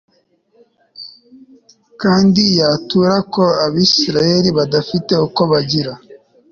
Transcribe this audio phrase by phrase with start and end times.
[2.01, 5.93] kandi yatura ko Abisirayeli badafite uko bagira